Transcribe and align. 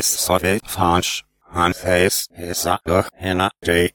Face, 0.00 0.24
henna, 3.16 3.50
day. 3.60 3.92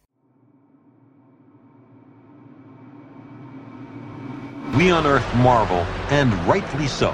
We 4.77 4.91
on 4.91 5.07
Earth 5.07 5.35
marvel, 5.37 5.79
and 6.11 6.31
rightly 6.47 6.85
so, 6.85 7.09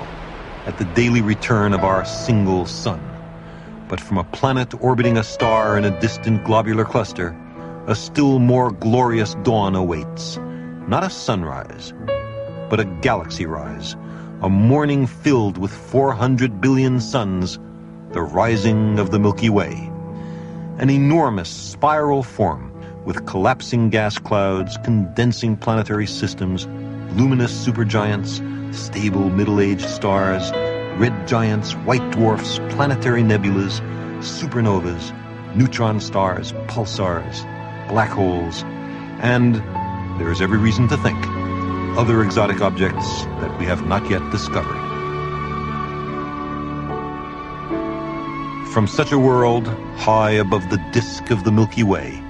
at 0.65 0.77
the 0.77 0.83
daily 0.93 1.21
return 1.21 1.73
of 1.73 1.85
our 1.85 2.03
single 2.03 2.65
sun. 2.65 2.99
But 3.87 4.01
from 4.01 4.17
a 4.17 4.25
planet 4.25 4.73
orbiting 4.83 5.17
a 5.17 5.23
star 5.23 5.77
in 5.77 5.85
a 5.85 5.99
distant 6.01 6.43
globular 6.43 6.83
cluster, 6.83 7.33
a 7.87 7.95
still 7.95 8.39
more 8.39 8.71
glorious 8.71 9.35
dawn 9.43 9.73
awaits. 9.73 10.35
Not 10.89 11.05
a 11.05 11.09
sunrise, 11.09 11.93
but 12.69 12.81
a 12.81 12.99
galaxy 12.99 13.45
rise, 13.45 13.95
a 14.41 14.49
morning 14.49 15.07
filled 15.07 15.57
with 15.57 15.71
400 15.71 16.59
billion 16.59 16.99
suns, 16.99 17.57
the 18.13 18.21
rising 18.21 18.99
of 18.99 19.11
the 19.11 19.19
Milky 19.19 19.49
Way. 19.49 19.89
An 20.79 20.89
enormous 20.89 21.49
spiral 21.49 22.23
form 22.23 22.73
with 23.05 23.25
collapsing 23.25 23.89
gas 23.89 24.17
clouds, 24.17 24.77
condensing 24.83 25.55
planetary 25.55 26.07
systems, 26.07 26.67
luminous 27.15 27.53
supergiants, 27.65 28.41
stable 28.75 29.29
middle-aged 29.29 29.87
stars, 29.87 30.51
red 30.99 31.27
giants, 31.27 31.73
white 31.73 32.11
dwarfs, 32.11 32.59
planetary 32.69 33.23
nebulas, 33.23 33.79
supernovas, 34.19 35.15
neutron 35.55 35.99
stars, 35.99 36.51
pulsars, 36.67 37.43
black 37.87 38.09
holes, 38.09 38.63
and 39.21 39.55
there 40.19 40.31
is 40.31 40.41
every 40.41 40.57
reason 40.57 40.87
to 40.87 40.97
think 40.97 41.17
other 41.97 42.23
exotic 42.23 42.61
objects 42.61 43.23
that 43.39 43.57
we 43.59 43.65
have 43.65 43.85
not 43.87 44.09
yet 44.09 44.21
discovered. 44.31 44.80
From 48.71 48.87
such 48.87 49.11
a 49.11 49.19
world, 49.19 49.67
high 49.97 50.31
above 50.31 50.69
the 50.69 50.81
disk 50.93 51.29
of 51.29 51.43
the 51.43 51.51
Milky 51.51 51.83
Way, 51.83 52.23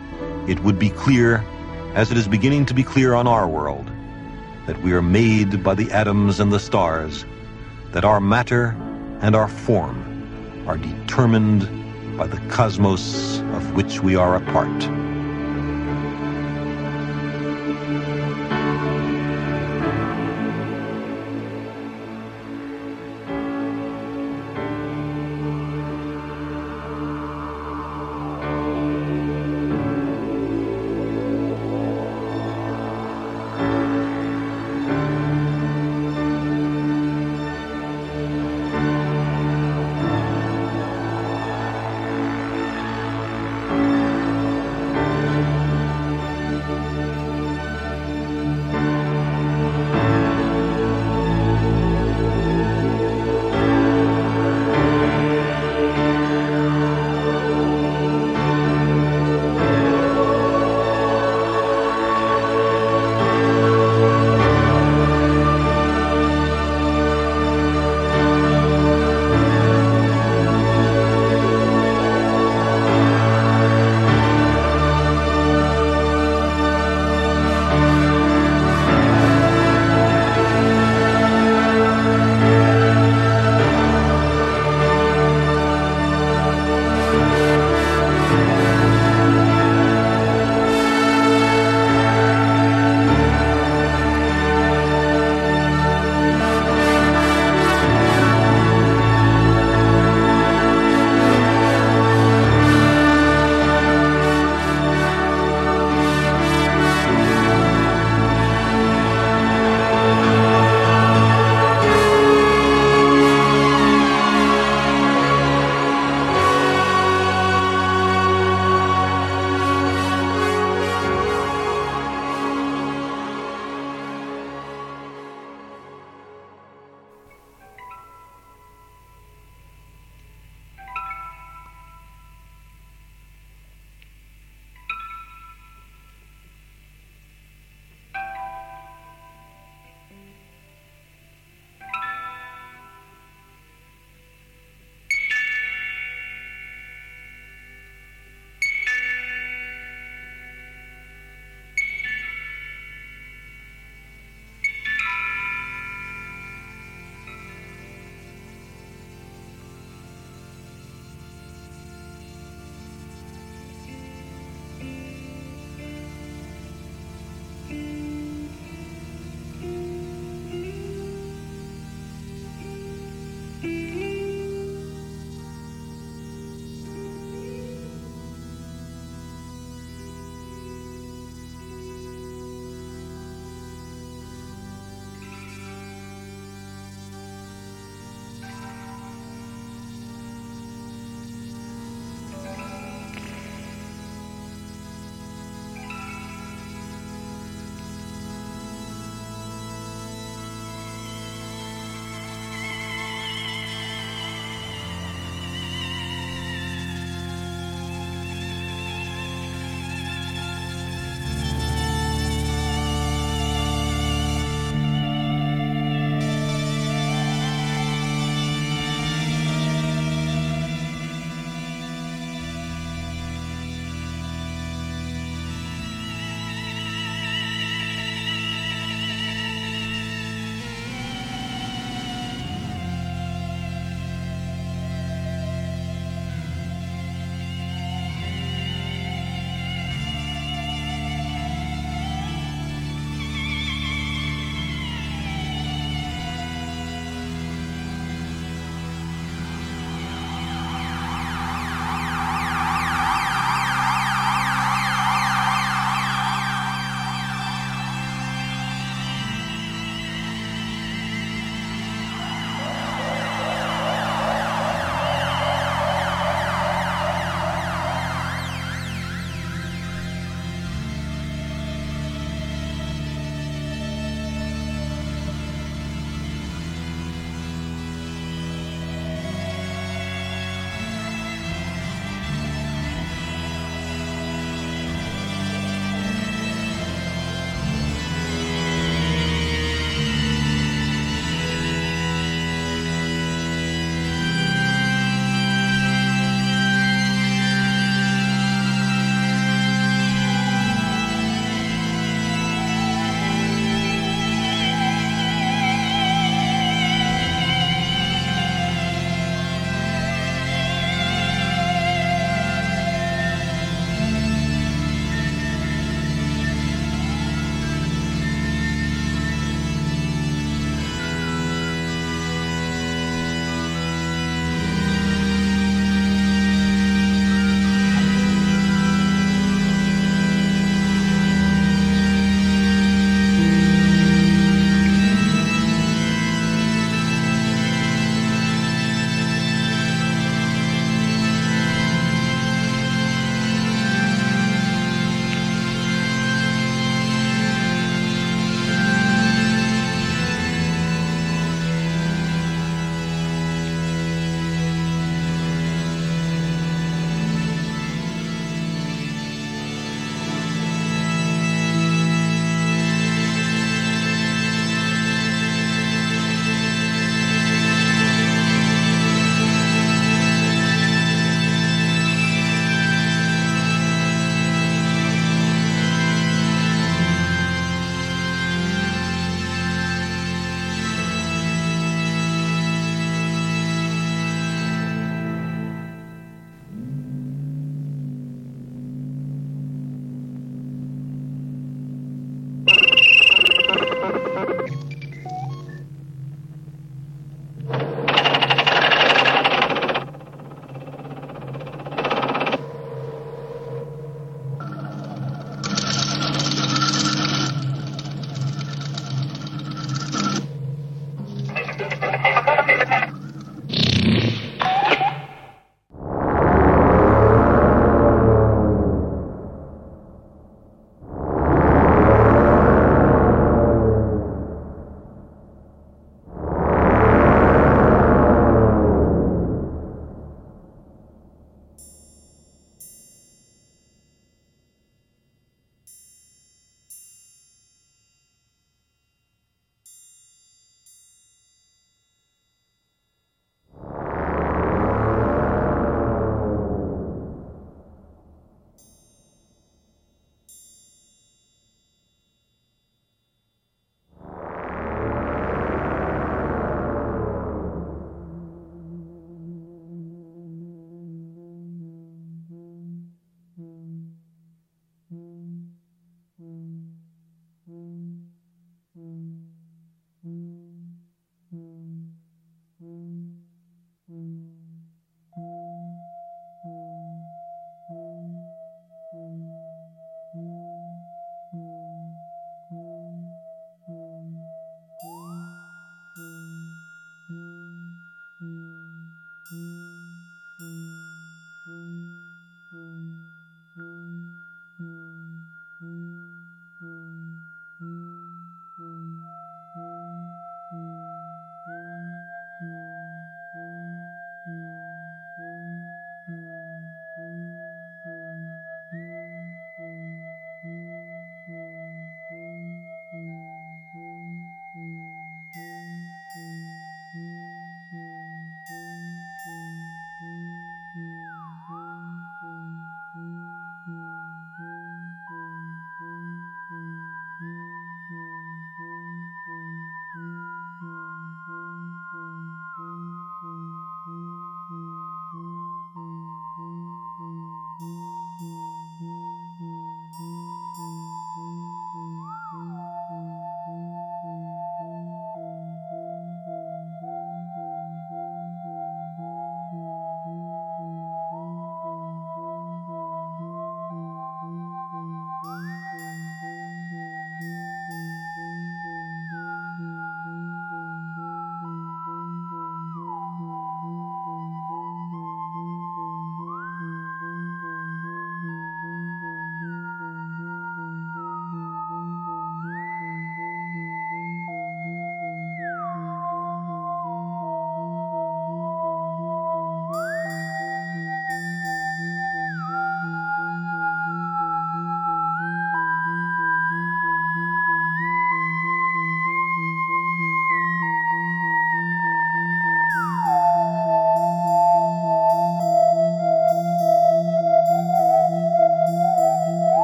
it 0.47 0.59
would 0.63 0.79
be 0.79 0.89
clear, 0.89 1.45
as 1.93 2.09
it 2.09 2.17
is 2.17 2.27
beginning 2.27 2.65
to 2.65 2.73
be 2.73 2.81
clear 2.81 3.13
on 3.13 3.27
our 3.27 3.47
world, 3.47 3.91
that 4.65 4.81
we 4.81 4.91
are 4.93 5.03
made 5.03 5.63
by 5.63 5.75
the 5.75 5.91
atoms 5.91 6.39
and 6.39 6.51
the 6.51 6.59
stars, 6.59 7.25
that 7.91 8.03
our 8.05 8.19
matter 8.19 8.75
and 9.21 9.35
our 9.35 9.47
form 9.47 10.63
are 10.67 10.77
determined 10.77 11.69
by 12.17 12.25
the 12.25 12.39
cosmos 12.49 13.41
of 13.53 13.75
which 13.75 14.01
we 14.01 14.15
are 14.15 14.35
a 14.35 14.41
part. 14.51 14.81